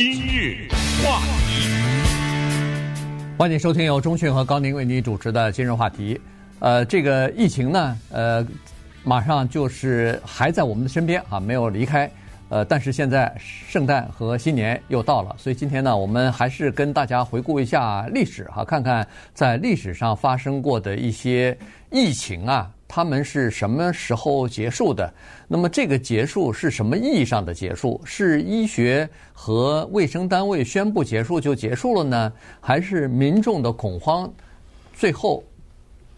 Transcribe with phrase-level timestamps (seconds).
[0.00, 0.66] 今日
[1.04, 1.68] 话题，
[3.36, 6.18] 欢迎收听由钟讯和高宁为您主持的今日话题。
[6.58, 8.42] 呃，这个疫情呢，呃，
[9.04, 12.10] 马上就是还在我们的身边啊，没有离开。
[12.48, 21.54] 呃，但是现在圣诞和新年又到了，所以今天呢，我们还是跟大家回顾一下历史哈，看看在历史上发生过的一些
[21.90, 25.14] 疫情啊，他们是什么时候结束的？
[25.46, 28.00] 那么这个结束是什么意义上的结束？
[28.04, 34.28] 是医学和卫生单位宣布结束就结束了呢，还是民众的恐慌
[34.92, 35.44] 最后？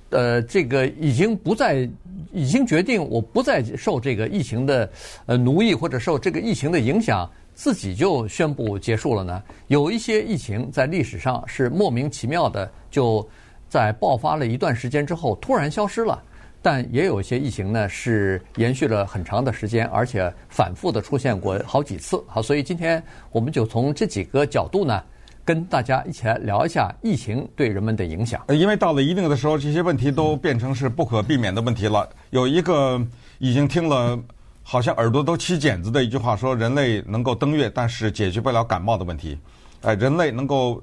[0.09, 1.89] 呃，这个已经不再，
[2.33, 4.91] 已经决定我不再受这个疫情的
[5.27, 9.43] 呃奴役，或者受这个疫情的影响，自己就宣布结束了呢？
[9.69, 13.27] 有一些疫情在历史上是莫名其妙的，就
[13.71, 16.23] 在爆发了一段时间之后突然消失了，
[16.63, 22.23] 但也有一些疫情呢是延续了很长的时间，而且反复的出现过好几次。
[22.27, 25.03] 好，所以今天我们就从这几个角度呢。
[25.45, 28.41] 跟大家一起来聊一下疫情对人们的影响。
[28.51, 32.09] 因为到了一定的时候，这些问题都变成是不可避免的问题了。
[32.31, 33.05] 有一个
[33.41, 34.17] 已经听了，
[34.63, 39.37] 好像耳朵都起茧子的一句话说：人类能够登月，但是解决不了感冒的问题。
[39.81, 40.81] 哎，人类能够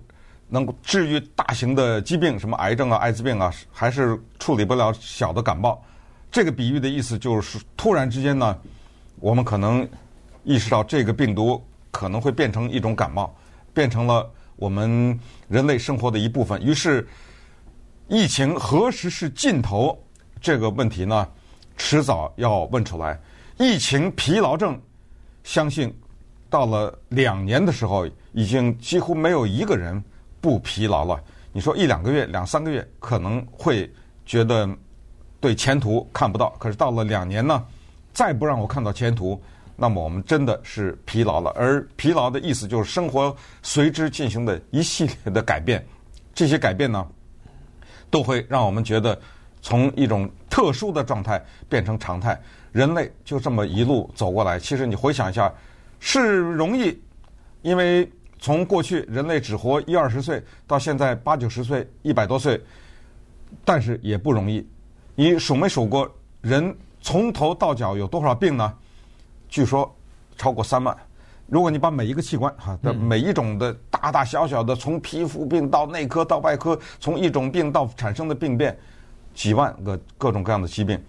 [0.50, 5.82] 能够治愈大型的疾病，什么癌症啊、艾滋病啊，还是处理不了小的感冒。
[6.30, 8.58] 这个比喻的意思就是，突然之间呢，
[9.20, 9.88] 我们可能
[10.44, 13.34] 意识到这个病毒可能会变成一种感冒，
[13.74, 14.30] 变成了。
[14.56, 17.08] 我们人类生活的一部分，于是
[18.10, 19.98] 疫情何时是尽头
[20.42, 21.26] 这个问题呢？
[21.78, 23.18] 迟早要问出来。
[23.58, 24.78] 疫情疲劳症，
[25.46, 25.98] 相信
[26.50, 30.04] 到了两年的时候，已经几乎没有一个人
[30.42, 31.22] 不疲劳了。
[31.52, 33.92] 你说一两个月、两三个月可能会
[34.26, 34.70] 觉得
[35.40, 37.66] 对前途看不到，可是到了两年呢，
[38.14, 39.42] 再不让我看到前途。
[39.82, 45.82] 那么我们真的是疲劳了，而疲劳的意思就是生活随之进行的一系列的改变，
[46.34, 47.08] 这些改变呢，
[48.10, 49.18] 都会让我们觉得
[49.62, 52.38] 从一种特殊的状态变成常态。
[52.74, 55.50] 人类就这么一路走过来，其实你回想一下，
[56.00, 57.02] 是容易，
[57.62, 58.08] 因为
[58.40, 62.60] 从过去人类只活一二十岁，到现在八九十岁、一百多岁，
[63.66, 64.66] 但是也不容易。
[65.16, 66.10] 你数没数过
[66.42, 68.74] 人从头到脚有多少病呢？
[69.50, 69.94] 据说
[70.38, 70.96] 超过三万。
[71.48, 78.78] 如果你把每一个器官哈的每一种的大大小小的，从皮肤病到内科到外科，从一种病到产生的病变，
[79.34, 81.02] 几万个各种各样的疾病，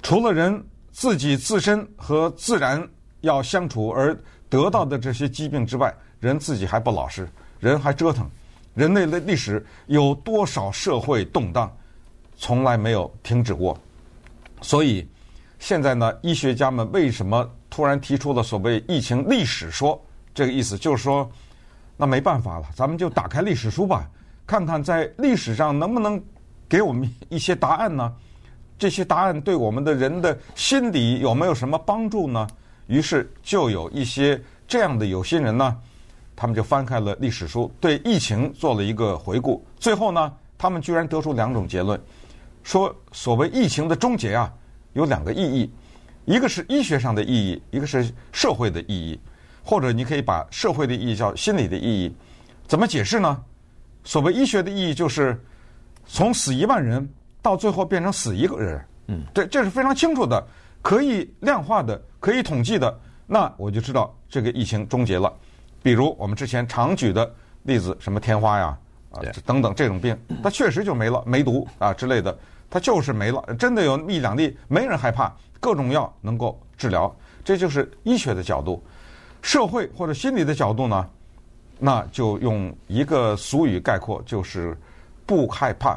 [0.00, 2.88] 除了人自己自身和自然
[3.22, 4.16] 要相处而
[4.48, 7.28] 得到的这些疾病之外，人自己还不老实，
[7.58, 8.30] 人还折腾。
[8.74, 11.70] 人类的历史有多少社会动荡，
[12.36, 13.76] 从来没有停止过。
[14.60, 15.04] 所以
[15.58, 17.50] 现在呢，医学家们为什么？
[17.68, 20.00] 突然提出了所谓疫情历史说，
[20.32, 21.28] 这个意思就是说，
[21.96, 24.08] 那没办法了，咱们就打开历史书吧，
[24.46, 26.22] 看看在历史上能不能
[26.68, 28.14] 给我们一些答案呢？
[28.78, 32.46] 这些答案对我们的人的心理有没有什么帮助呢？
[32.86, 35.76] 于是就有一些这样的有心人呢，
[36.34, 39.64] 他们就翻开了历史书，对疫情做了一个回顾。
[39.78, 42.00] 最后呢，他们居然得出两种结论，
[42.62, 44.52] 说所谓疫情的终结啊，
[44.92, 45.72] 有两个意义。
[46.24, 49.18] 一个是医学上的意义，一个是社会的意义，
[49.64, 52.14] 或者你可以把社会的意义叫心理的意义。
[52.66, 53.42] 怎么解释呢？
[54.04, 55.40] 所谓医学的意义就是
[56.06, 57.08] 从死一万人
[57.40, 60.46] 到最后变成死一个人，嗯，这这是非常清楚的，
[60.80, 63.00] 可以量化的，可以统计的。
[63.26, 65.32] 那我就知道这个疫情终结了。
[65.82, 67.28] 比如我们之前常举的
[67.64, 68.78] 例子，什么天花呀
[69.10, 72.36] 啊等等这种病， 它确实就没了，梅毒啊之类的，
[72.70, 73.42] 它就是没了。
[73.58, 75.32] 真的有一两例，没人害怕。
[75.60, 78.82] 各种药能够治疗，这就是医学的角度。
[79.42, 81.08] 社会或者心理的角度呢，
[81.78, 84.76] 那就用一个俗语概括，就是
[85.24, 85.96] 不害怕。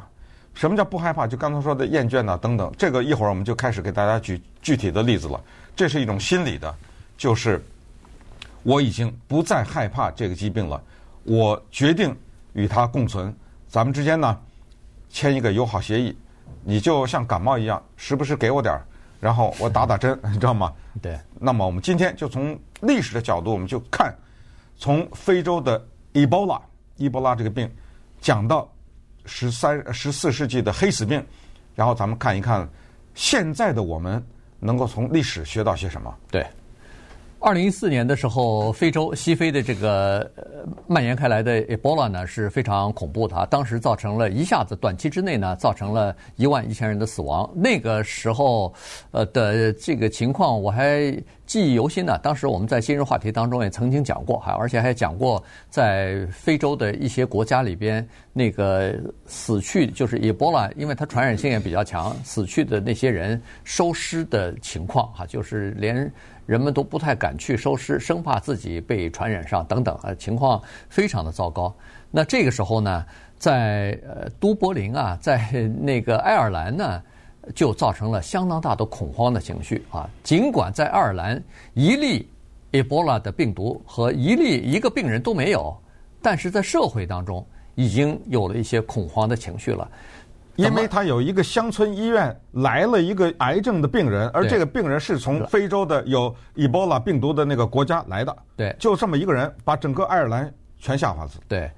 [0.53, 1.25] 什么叫不害怕？
[1.28, 2.72] 就刚才说的厌倦呐等等。
[2.78, 5.40] 这个一会儿我们就开始给大家举具体的例子了。
[5.75, 6.74] 这是一种心理的，
[7.18, 7.63] 就是
[8.66, 10.84] 我已经不再害怕这个疾病了，
[11.24, 12.18] 我决定
[12.54, 13.34] 与它共存。
[13.68, 14.36] 咱们之间呢，
[15.07, 16.18] 签一个友好协议，
[16.63, 18.84] 你就像感冒一样，时不时给我点儿。
[19.19, 20.74] 然后我打打针，你知道吗？
[21.00, 21.16] 对。
[21.39, 24.12] 那么我们今天就从历史的角度，我们就看
[24.75, 26.60] 从非洲的伊波拉、
[26.98, 27.72] 伊波拉这个病，
[28.19, 28.68] 讲到
[29.25, 31.24] 十三、十四世纪的黑死病，
[31.75, 32.68] 然后咱们看一看
[33.13, 34.24] 现在的我们
[34.60, 36.12] 能够从历史学到些什么。
[36.31, 36.44] 对。
[37.40, 40.30] 二零一四年的时候，非洲西非的这个
[40.88, 47.48] 蔓延开来的 Ebola 呢是非常恐怖的啊，当时造成了一下子短期之内呢，造成了一万一千人的死亡。
[47.54, 48.74] 那个时候，
[49.12, 52.18] 呃的这个情况我还记忆犹新呢。
[52.21, 58.95] 当时我们在今日话题当中也曾经讲过，还而且还讲过在非洲的一些国家里边，那个
[59.25, 66.12] 死去就是 Ebola，因为它传染性也比较强，死去的那些人收尸的情况哈，就是连。
[66.45, 71.75] 人们都不太敢去收尸，生怕自己被传染上等等啊，情况非常的糟糕。
[72.12, 73.03] 那这个时候呢，
[73.39, 75.39] 在呃都柏林啊，在
[75.81, 77.01] 那个爱尔兰呢，
[77.53, 80.09] 就造成了相当大的恐慌的情绪啊。
[80.24, 81.42] 尽管在爱尔兰
[81.74, 82.27] 一例
[82.71, 85.75] Ebola 的病毒和一例一个病人都没有，
[86.21, 87.45] 但是在社会当中
[87.75, 89.89] 已经有了一些恐慌的情绪了。
[90.57, 98.33] 因为他有一个乡村医院来了一个癌症的病人，而这个病人是从非洲的有 Ebola 病毒的那个国家来的。
[98.56, 100.50] 对，就这么一个人，把整个爱尔兰
[100.80, 101.31] 全吓坏了。
[101.45, 101.69] 对，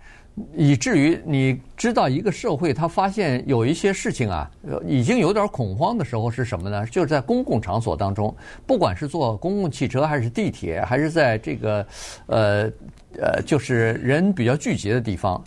[0.56, 4.50] 以至于你知道，一个社会他发现有一些事情啊，
[4.86, 6.86] 已经有点恐慌的时候是什么呢？
[6.88, 8.36] 就是在公共场所当中，
[8.66, 11.88] 不管是坐公共汽车，还是地铁，还是在这个
[12.28, 12.72] 呃
[13.20, 15.44] 呃，就是人比较聚集的地方，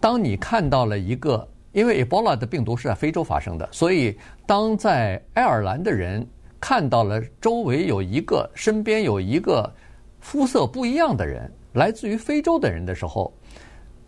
[0.00, 1.46] 当你看到了一个。
[1.72, 6.26] 因为 Ebola 的病毒是在非洲发生的，所以当在爱尔兰的人
[6.58, 9.70] 看到了周围有一个、身边有一个
[10.18, 13.30] 肤色不一样的人，来自于非洲的人的时候，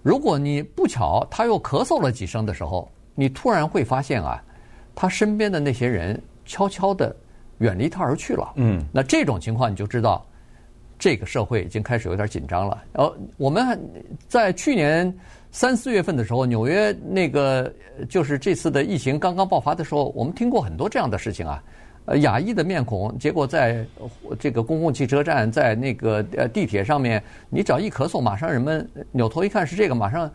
[0.03, 4.43] 如果你不巧他又咳嗽了几声的时候，你突然会发现啊，
[4.95, 7.15] 他身边的那些人悄悄的
[7.59, 8.53] 远离他而去了。
[8.57, 10.25] 嗯，那这种情况你就知道，
[10.99, 12.83] 这个社会已经开始有点紧张了。
[12.93, 13.79] 呃，我们
[14.29, 15.15] 在去年。
[15.51, 17.73] 三四月份的时候，纽约那个
[18.07, 21.65] 就是这次的疫情刚刚爆发的时候，我们听过很多这样的事情啊。
[22.09, 23.85] 呃，亚裔的面孔，结果在
[24.39, 30.31] 这个公共汽车站，在那个呃地铁上面，你只要一咳嗽，马上人们扭头一看是这个，马上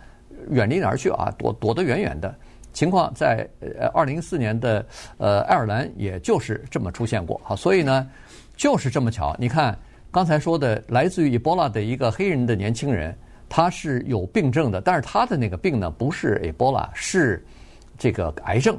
[0.51, 1.33] 远离哪儿去啊？
[1.35, 2.33] 躲躲得远远的。
[2.73, 4.85] 情况在呃二零一四年的
[5.17, 7.41] 呃爱尔兰，也就是这么出现过。
[7.43, 8.07] 好，所以呢，
[8.55, 9.35] 就是这么巧。
[9.39, 9.75] 你看
[10.11, 13.15] 刚才说的，来自于伊波拉的一个黑人的年轻人。
[13.49, 17.45] 他是有病症的，但是他的那个病呢，不是 Ebola，是
[17.99, 18.75] 这个癌症。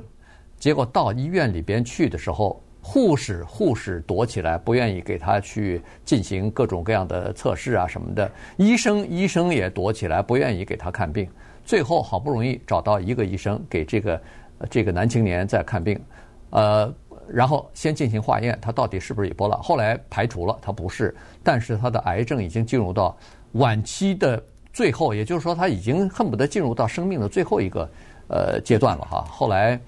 [0.58, 8.30] 结果到医院里边去的时候，护士护士躲起来，不愿意给他去进行各种各样的测试啊什么的。
[8.58, 11.26] 医生医生也躲起来，不愿意给他看病。
[11.64, 14.22] 最后好不容易找到一个医生给这个
[14.68, 15.98] 这个男青年在看病，
[16.50, 16.94] 呃，
[17.26, 19.56] 然后先进行化验，他到底是不是 Ebola？
[19.62, 23.16] 后来排除了他不是，但是他的癌症已经进入到
[23.52, 24.42] 晚期的。
[24.74, 27.88] 最后，也就是说，他已经恨不得进入到生命的最后一个
[28.26, 29.24] 呃阶段了哈。
[29.30, 29.80] 后来，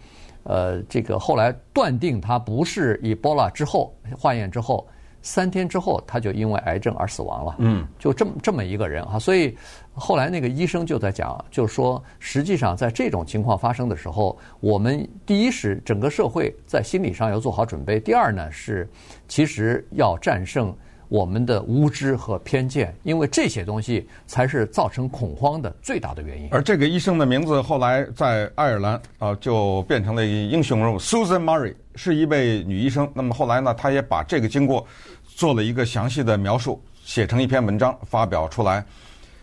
[0.49, 4.87] 呃，这个后来断定他不是 Ebola 之后，化验之后
[5.23, 7.57] 三天之后，他就因为癌症而死亡了。
[7.59, 9.19] 嗯，就这么这么一个人啊。
[9.19, 9.57] 所以
[9.93, 18.89] 后来那个医生就在讲，就是说，实际上在这种情况发生的时候，我们第一是整个社会在心理上要做好准备，第二呢是
[19.27, 20.73] 其实要战胜。
[21.09, 26.49] 我们的无知和偏见，因为这些东西才是造成恐慌的最大的原因。
[26.51, 33.09] 而这个医生的名字后来在爱尔兰啊就变成了英雄人物，Susan Murray 是一位女医生。
[33.15, 34.85] 那么后来呢，她也把这个经过
[35.25, 38.85] 做了一个详细的描述，写成一篇文章发表出来。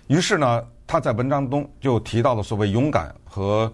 [0.08, 3.72] 于是呢，她在文章中就提到了所谓勇敢和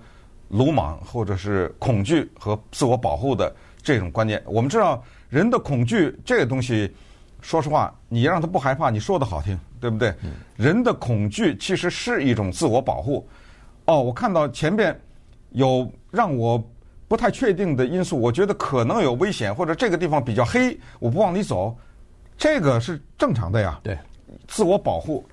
[0.49, 3.51] 鲁莽，或者是恐惧和自我保护的
[3.81, 4.39] 这种观念。
[4.45, 6.93] 我们知道人的恐惧这个东西。
[7.41, 10.13] 说实话，你让他不害怕，你说的好听，对不对？
[10.57, 13.27] 人的恐惧其实是一种自我保护。
[13.85, 14.97] 哦，我看到前边
[15.51, 16.61] 有让我
[17.07, 21.75] 不太确定的因素，我觉得可能有危险，或者这个地方比较黑，我不往里走，
[22.37, 23.79] 这个是正常的呀。
[23.81, 23.97] 对，
[24.47, 25.25] 自我保护，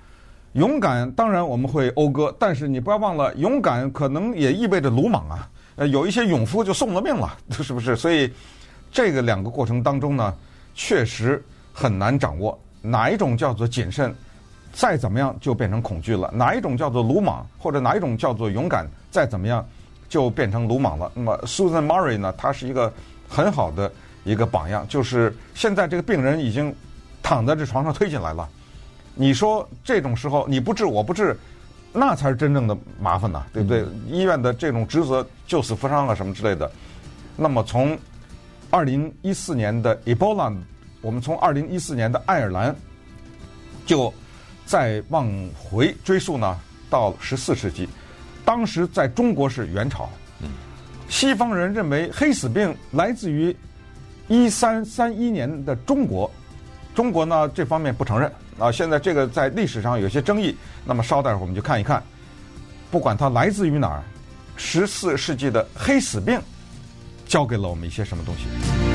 [0.53, 5.49] 勇敢当然我们会讴歌，但是你不要忘了，勇敢可能也意味着鲁莽啊。
[5.75, 7.95] 呃，有一些勇夫就送了命了，是不是？
[7.95, 8.31] 所以
[8.91, 10.33] 这个两个过程当中呢，
[10.73, 11.43] 确实。
[11.79, 14.11] 很难掌握哪一种叫做谨慎，
[14.73, 19.63] 再怎么样就变成恐惧了；哪一种叫做鲁莽，或者哪一种叫做勇敢，再怎么样
[20.09, 21.11] 就变成鲁莽了。
[21.13, 22.33] 那么 Susan Murray 呢？
[22.35, 22.91] 她是一个
[23.29, 23.91] 很好的
[24.23, 24.87] 一个榜样。
[24.87, 26.75] 就是现在这个病人已经
[27.21, 28.49] 躺在这床上推进来了，
[29.13, 31.37] 你说这种时候你不治我不治，
[31.93, 33.85] 那才是真正的麻烦呐，对不对？
[34.07, 36.71] 医院的这种职责救死扶伤啊什么之类的。
[37.35, 37.95] 那么从
[38.71, 40.51] 二零一四年的 Ebola。
[41.01, 42.75] 我们从二零一四年的爱尔兰，
[43.85, 44.13] 就
[44.65, 47.87] 再往回追溯呢，到十四世纪，
[48.43, 50.09] 当时在中国是元朝。
[51.09, 53.55] 西方人认为黑死病来自于
[54.27, 56.29] 一三三一年的中国，
[56.93, 58.69] 中国呢这方面不承认，啊。
[58.69, 62.03] 现在这个在历史上有些争议，那么稍待会儿我们就看一看，
[62.91, 64.03] 不管它来自于哪儿，
[64.57, 66.41] 十四世纪的黑死病
[67.25, 68.86] 教给了我们一些什么东西。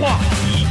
[0.00, 0.66] 话题。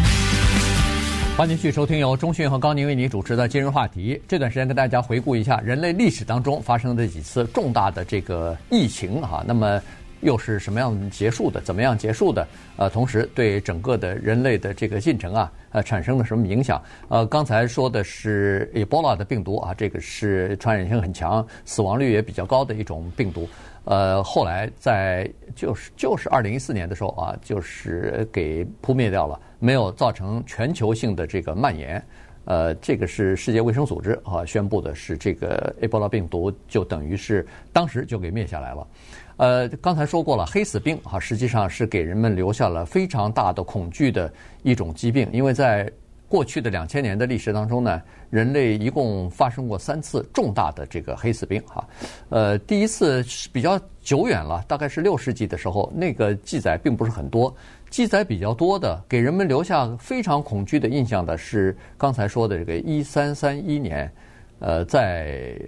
[1.38, 4.22] 欢迎继续收听由中讯和高宁为你主持的今日话题。
[4.28, 9.82] 这段时间跟大家回顾一下人类历史当中发生的几次重大的这个疫情哈，那么
[10.20, 11.62] 又是什么样结束的？
[11.62, 12.46] 怎么样结束的？
[12.76, 16.82] 呃，同时对整个的人类的这个进程啊，呃，产生了什么影响？
[17.08, 23.48] 呃，刚才说的是 Ebola 的病毒啊，这个是传染性很强、死亡率也比较高的一种病毒。
[23.86, 32.04] 呃，后来在就是就是二零一四年的时候啊，就是给扑灭掉了，没有造成全球性的这个蔓延。
[32.46, 38.88] 呃，这个是世界卫生组织啊宣布的，是这个埃博拉病毒就等于是当时就给灭下来了。
[39.38, 44.32] 呃，刚才说过了，黑死病啊，实际上是给人们留下了非常大的恐惧的
[44.64, 45.92] 一种疾病，因为在
[46.30, 51.86] 过去的两千年的历史当中呢，人类一共发生过三次重大的这个黑死病哈。
[52.30, 57.54] 呃，第一次是比较久远了，大概是六世纪的时候，那个记载并不是很多。
[57.90, 64.10] 记载比较多的，给人们留下非常恐惧的印象的是刚才说的这个一三三一年，
[64.60, 65.60] 呃，在。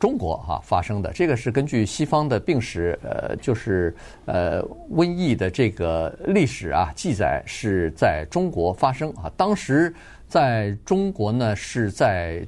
[0.00, 9.30] 中国哈发生的这个是根据西方的病史，呃，就是呃瘟疫的这个历史啊记载是在中国发生啊。
[9.36, 9.94] 当时
[10.26, 12.42] 在中国呢是在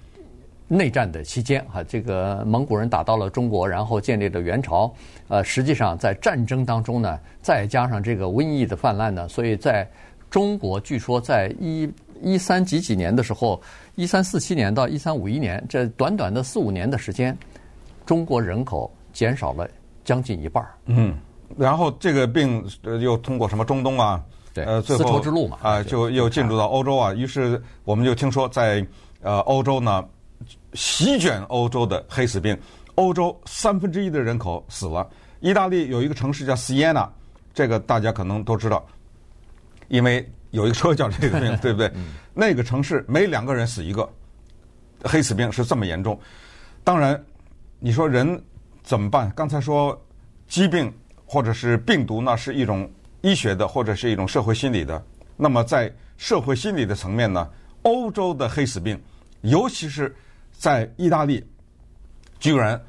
[0.67, 4.91] 内战的期间啊，这个蒙古人打到了中国，然后建立了元朝。
[5.29, 9.87] 呃，实际上在战争当中呢，再加上这个瘟疫的泛滥呢，所以在
[10.31, 11.87] 中国据说在一
[12.23, 13.61] 一三几几年的时候。
[13.95, 17.37] 一三四七年到一三五一年，这短短的四五年的时间，
[18.07, 19.69] 中国人口减少了
[20.03, 20.67] 将近一半。
[20.87, 21.15] 嗯，
[21.59, 22.65] 然后这个病
[23.01, 24.23] 又通过什么中东啊？
[24.55, 27.13] 对，呃，丝绸之路嘛，啊，就又进入到欧洲啊。
[27.13, 28.87] 于是我们就听说，在
[29.21, 30.03] 呃欧洲呢，
[30.73, 32.59] 席卷欧洲的黑死病，
[32.95, 35.07] 欧洲三分之一的人口死了。
[35.41, 37.07] 意大利有一个城市叫西耶纳，
[37.53, 38.83] 这个大家可能都知道，
[39.89, 40.27] 因为。
[40.53, 41.93] 有一个车叫这个病， 对不对？
[42.33, 44.09] 那个城市每两个人死一个，
[45.03, 46.19] 黑死病是这么严重。
[46.85, 47.23] 当然，
[47.79, 48.41] 你说人
[48.83, 49.31] 怎么办？
[49.35, 50.01] 刚才说
[50.47, 50.93] 疾病
[51.27, 52.89] 或者是病毒呢，是一种
[53.23, 55.03] 医学的或者是一种社会心理的。
[55.37, 57.49] 那么在社会心理的层面呢，
[57.83, 59.01] 欧洲的黑死病，
[59.41, 60.15] 尤其是
[60.53, 61.45] 在意大利，
[62.39, 62.81] 居然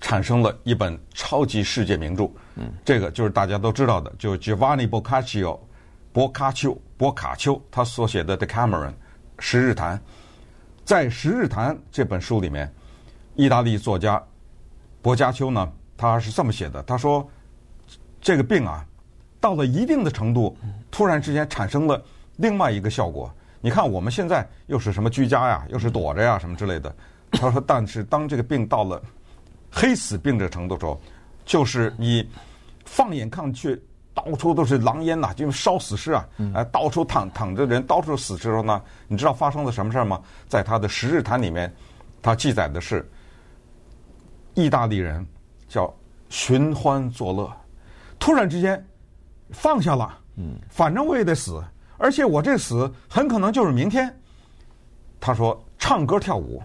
[0.00, 2.24] 产生了一本超级世界名著。
[2.56, 5.58] 嗯，这个就是大家都知道的，就 Giovanni Boccaccio。
[6.14, 8.90] 博卡丘，博卡丘，他所写的《Decameron》
[9.40, 10.00] 十日谈，
[10.84, 12.72] 在《十日谈》这本书里面，
[13.34, 14.22] 意大利作家
[15.02, 17.28] 博加丘呢，他是这么写的：他说，
[18.20, 18.86] 这个病啊，
[19.40, 20.56] 到了一定的程度，
[20.88, 22.00] 突然之间产生了
[22.36, 23.28] 另外一个效果。
[23.60, 26.94] 你看我们现在又是什么居家呀，又是躲着呀，什么之类的。
[27.32, 29.02] 他说，但是当这个病到了
[29.68, 31.00] 黑死病这程度的时候，
[31.44, 32.30] 就是你
[32.84, 33.82] 放眼看去。
[34.14, 36.28] 到处都是狼烟呐，就烧死尸啊！
[36.54, 40.22] 哎，到处躺躺着人，到处死时候呢，你知道发生了什么事儿吗？
[40.48, 41.74] 在他的《十日谈》里面，
[42.22, 43.04] 他记载的是，
[44.54, 45.26] 意大利人
[45.68, 45.92] 叫
[46.28, 47.52] 寻欢作乐，
[48.18, 48.82] 突然之间
[49.50, 51.60] 放下了，嗯，反正我也得死，
[51.98, 54.16] 而且我这死很可能就是明天。
[55.18, 56.62] 他说唱歌跳舞，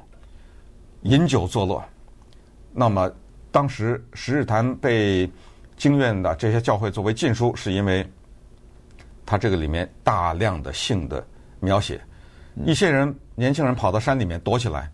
[1.01, 1.83] 饮酒作乐。
[2.71, 3.11] 那么
[3.51, 5.27] 当时《十日谈》被
[5.79, 8.05] 经院的这些教会作为禁书，是因为
[9.25, 11.25] 它这个里面大量的性的
[11.61, 12.01] 描写，
[12.65, 14.91] 一些人年轻人跑到山里面躲起来，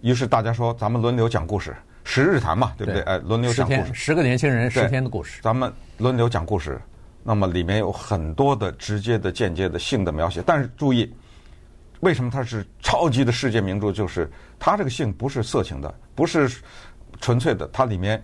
[0.00, 3.02] 于是大家说咱们轮流讲故事，十日谈嘛，对不对？
[3.02, 6.80] 哎，轮流讲故事，十个年轻人十天的故事，咱们轮流讲故事。
[7.22, 11.14] 那么里面有很多的直接的、间接的性的描写，但是注意，
[12.00, 13.92] 为什么它是超级的世界名著？
[13.92, 16.50] 就是它这个性不是色情的，不是
[17.20, 18.22] 纯粹的，它里面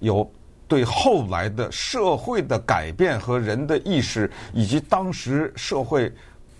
[0.00, 0.30] 有。
[0.70, 6.10] 对后来的社会的改变和人的意识，以及当时社会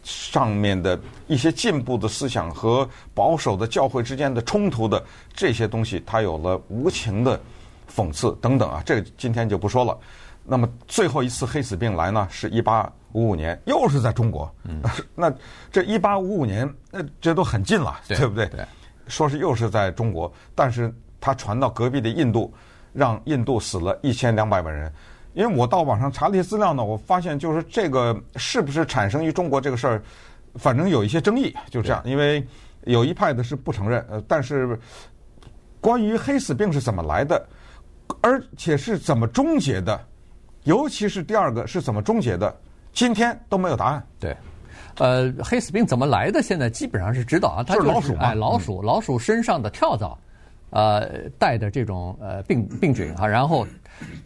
[0.02, 0.99] 上面的
[1.29, 5.00] 一些进步的思想和保守的教会之间的冲突的
[5.33, 7.40] 这些东西，他有了无情的
[7.88, 9.97] 讽刺等等啊，这个今天就不说了。
[10.45, 14.52] 那么最后一次黑死病来呢，是一八五五年，又是在中国。
[14.64, 14.83] 嗯，
[15.14, 15.33] 那
[15.71, 18.47] 这一八五五年，那这都很近了，对不对？
[18.49, 18.67] 对，
[19.07, 22.52] 说是又是在中国，但是它传到隔壁的印度。
[22.92, 24.92] 让印度死了一千两百万人，
[25.35, 30.02] 因为我到网上查了一些资料呢，我发现就是这个是不是产生于中国这个事儿，
[30.56, 32.02] 反正有一些争议，就这样。
[32.04, 32.44] 因为
[32.85, 34.78] 有一派的是不承认，呃，但是
[35.80, 37.47] 关于黑死病是怎么来的，
[38.20, 39.99] 而且是怎么终结的，
[40.64, 42.54] 尤其是第二个是怎么终结的，
[42.92, 44.06] 今天都没有答案。
[44.18, 44.37] 对，
[44.99, 46.42] 呃，黑死病怎么来的？
[46.42, 50.18] 现在基本上是知道啊，它就是老鼠嘛哎，老鼠，老鼠身上的跳蚤，
[50.70, 53.66] 呃，带的这种呃病病菌啊，然后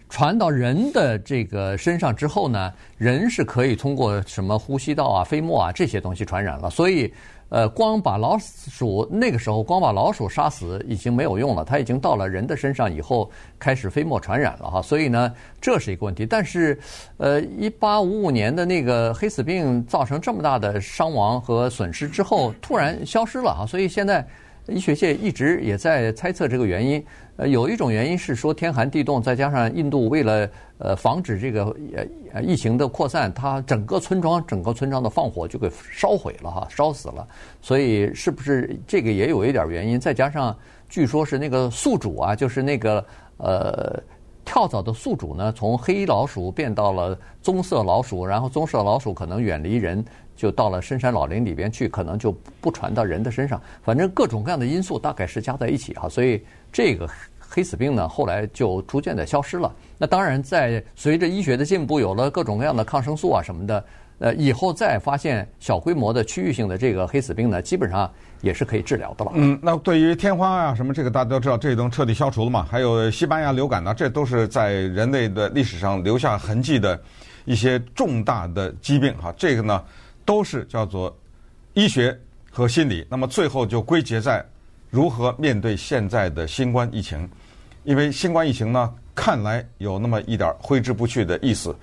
[0.09, 7.13] 传到人的这个身上之后呢，人是可以通过什么呼吸道啊、飞沫啊这些东西传染了，所以。
[7.51, 16.27] 呃，光把老鼠那个时候光把老鼠杀死已经没有用了，它已经到了人的身上以后开始飞沫传染了哈，所以呢，这是一个问题。
[16.27, 16.77] 但是，
[17.19, 24.27] 呃，一八五五年的那个黑死病造成这么大的伤亡和损失之后，突然消失了哈，所以现在。
[24.67, 27.05] 医学界一直也在猜测这个原因。
[27.37, 31.77] 呃，有一种原因是说天寒地冻，再加上印度为了呃防止这个
[32.33, 37.27] 呃疫情的扩散，它整个村庄整个村庄的放火就给烧毁了哈，烧死了。
[37.61, 39.99] 所以是不是这个也有一点原因？
[39.99, 40.57] 再加上
[40.89, 43.05] 据说是那个宿主啊，就是那个
[43.39, 44.03] 呃。
[44.55, 50.05] 跳蚤的宿主呢，从黑老鼠变到了棕色老鼠，然后棕色老鼠可能远离人，
[50.37, 52.31] 就到了深山老林里边去，可能就
[52.61, 53.61] 不传到人的身上。
[53.83, 56.41] 反正各种各样的因素大概是加在一起哈，所以
[56.73, 59.75] 这个黑死病呢，后来就逐渐的消失了。
[59.99, 63.85] 那当然，在随着医学的进步，有了各种各样的抗生素啊什么的。
[64.19, 68.11] 呃，以后再发现小规模的区域性的这个黑死病呢，基本上
[68.43, 69.33] 也是可以治疗的了。
[69.35, 72.65] 嗯，那对于天花啊什么，这个大家都知道，这已经彻底消除了嘛。
[72.71, 76.99] 还有西班牙流感呢，这都是在人类的历史上留下痕迹的
[77.45, 79.35] 一些重大的疾病哈。
[79.37, 79.83] 这个呢，
[80.25, 81.15] 都是叫做
[81.73, 82.17] 医学
[82.51, 83.05] 和心理。
[83.11, 84.45] 那么最后就归结在
[84.91, 87.29] 如何面对现在的新冠疫情，
[87.83, 91.75] 因为新冠疫情呢，看来有那么一点挥之不去的意思。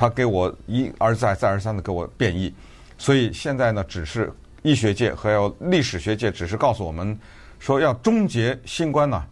[0.00, 2.50] 他给我一而再再而三的给我变异，
[2.96, 7.14] 所以现在呢，只是医学界和要历史学界只是告诉我们
[7.58, 9.22] 说要终结新冠呢。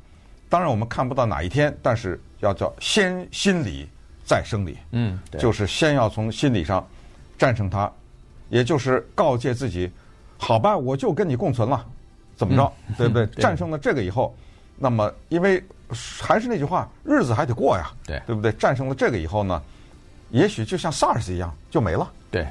[0.47, 3.89] 当然我们看不到哪一天，但是要叫先心理
[4.27, 6.87] 再生理，嗯，就是先要从心理上
[7.39, 7.91] 战胜它，
[8.51, 9.91] 也就是告诫自己，
[10.37, 11.83] 好吧，我就跟你共存了，
[12.37, 13.25] 怎么着，对不对？
[13.29, 14.37] 对战胜了这个以后，
[14.77, 15.65] 那么因为
[16.21, 18.53] 还是那句话，日子还得过呀，对，对不对？
[18.53, 19.63] 战胜了这个以后呢？
[20.31, 22.11] 也许就像 SARS 一样就没了。
[22.31, 22.47] 对，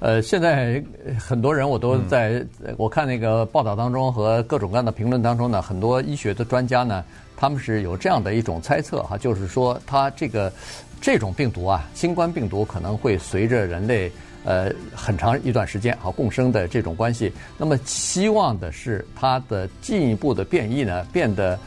[0.00, 0.82] 呃，现在
[1.18, 7.04] 很多人我都在、嗯、我看那个报道当中和各种各样的评论当中呢，很多医学的专家呢，
[7.36, 10.52] 他们是有这样的一种猜测哈，就是说它这个
[11.00, 14.10] 这种病毒啊，新冠病毒可能会随着人类
[14.44, 17.32] 呃很长一段时间啊共生的这种关系。
[17.58, 21.58] 那么希望的是它的进一步的变异呢，变得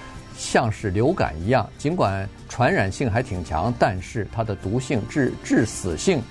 [0.42, 2.28] 像是流感一样，尽管。
[2.50, 6.22] 传染性还挺强，但是它的毒性、致致死性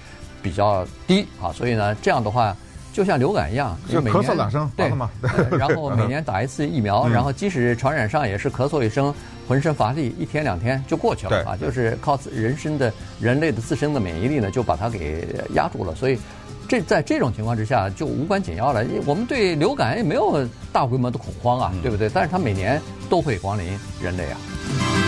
[0.42, 2.54] 比较低啊，所以呢，这样的话
[2.92, 5.10] 就像流感一样，就咳嗽两声，对吗？
[5.50, 9.14] 然后每年打一次疫苗， 然后即使传染上也是咳嗽一声，
[9.48, 15.94] 浑身乏力，一天两天就过去了啊，就是靠人身的人类的自身的免疫力呢，就把它给压住了。
[15.94, 16.18] 所以
[16.68, 18.84] 这在这种情况之下就无关紧要了。
[19.06, 22.10] 我们对流感也没有大规模的恐慌啊，对不对？
[22.12, 22.78] 但是它每年
[23.10, 24.99] 都会光临人类啊。